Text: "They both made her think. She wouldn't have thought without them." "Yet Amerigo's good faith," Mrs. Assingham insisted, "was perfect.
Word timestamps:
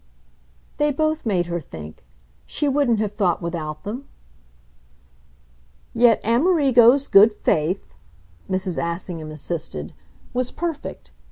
"They 0.77 0.91
both 0.91 1.27
made 1.27 1.45
her 1.45 1.59
think. 1.61 2.07
She 2.47 2.67
wouldn't 2.67 2.97
have 2.97 3.11
thought 3.11 3.39
without 3.39 3.83
them." 3.83 4.07
"Yet 5.93 6.19
Amerigo's 6.25 7.07
good 7.07 7.31
faith," 7.31 7.85
Mrs. 8.49 8.79
Assingham 8.83 9.29
insisted, 9.29 9.93
"was 10.33 10.49
perfect. 10.49 11.11